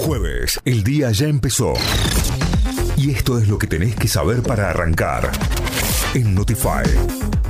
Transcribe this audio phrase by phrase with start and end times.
[0.00, 1.74] Jueves, el día ya empezó.
[2.96, 5.30] Y esto es lo que tenés que saber para arrancar
[6.14, 6.84] en Notify.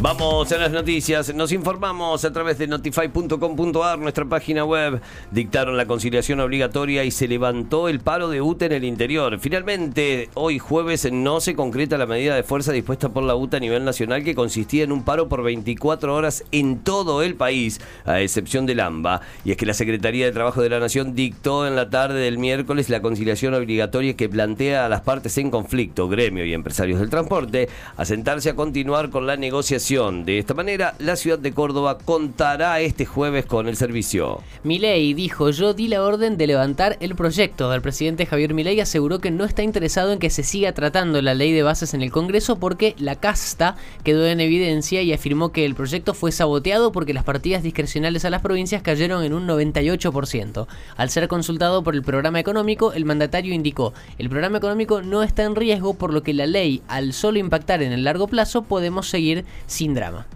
[0.03, 1.35] Vamos a las noticias.
[1.35, 4.99] Nos informamos a través de notify.com.ar, nuestra página web.
[5.31, 9.39] Dictaron la conciliación obligatoria y se levantó el paro de UTE en el interior.
[9.41, 13.61] Finalmente, hoy jueves no se concreta la medida de fuerza dispuesta por la UTE a
[13.61, 18.23] nivel nacional que consistía en un paro por 24 horas en todo el país, a
[18.23, 19.21] excepción del AMBA.
[19.45, 22.39] Y es que la Secretaría de Trabajo de la Nación dictó en la tarde del
[22.39, 27.11] miércoles la conciliación obligatoria que plantea a las partes en conflicto, gremio y empresarios del
[27.11, 31.99] transporte, a sentarse a continuar con la negociación de esta manera, la ciudad de Córdoba
[31.99, 34.41] contará este jueves con el servicio.
[34.63, 37.75] Milei dijo, yo di la orden de levantar el proyecto.
[37.75, 41.35] El presidente Javier Milei aseguró que no está interesado en que se siga tratando la
[41.35, 45.65] ley de bases en el Congreso porque la casta quedó en evidencia y afirmó que
[45.65, 50.69] el proyecto fue saboteado porque las partidas discrecionales a las provincias cayeron en un 98%.
[50.97, 55.43] Al ser consultado por el programa económico, el mandatario indicó, el programa económico no está
[55.43, 59.09] en riesgo por lo que la ley, al solo impactar en el largo plazo, podemos
[59.09, 60.27] seguir sin drama.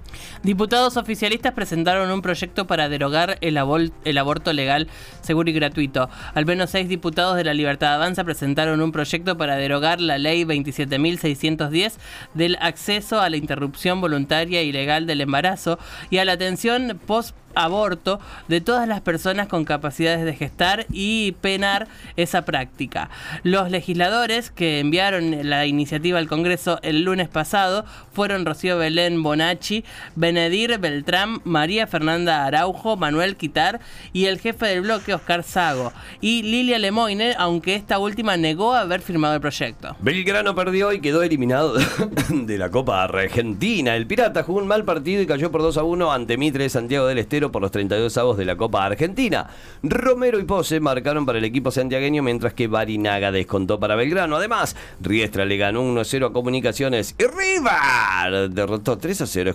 [0.42, 4.88] Diputados oficialistas presentaron un proyecto para derogar el, aborto legal,
[5.22, 6.08] seguro y gratuito.
[6.34, 10.44] Al menos seis diputados de la Libertad Avanza presentaron un proyecto para derogar la ley
[10.44, 11.94] 27.610
[12.34, 15.78] del acceso a la interrupción voluntaria y legal del embarazo
[16.10, 21.32] y a la atención post aborto de todas las personas con capacidades de gestar y
[21.40, 23.10] penar esa práctica.
[23.42, 29.84] Los legisladores que enviaron la iniciativa al Congreso el lunes pasado fueron Rocío Belén Bonacci,
[30.16, 33.80] Benedir Beltrán, María Fernanda Araujo, Manuel Quitar
[34.12, 39.00] y el jefe del bloque Oscar Sago y Lilia Lemoine, aunque esta última negó haber
[39.00, 39.96] firmado el proyecto.
[40.00, 41.74] Belgrano perdió y quedó eliminado
[42.28, 43.96] de la Copa Argentina.
[43.96, 47.06] El Pirata jugó un mal partido y cayó por 2 a 1 ante Mitre Santiago
[47.06, 49.48] del Estero por los 32 avos de la Copa Argentina.
[49.82, 54.36] Romero y Pose marcaron para el equipo santiagueño, mientras que Barinaga descontó para Belgrano.
[54.36, 59.54] Además, Riestra le ganó 1-0 a Comunicaciones y River derrotó 3-0 a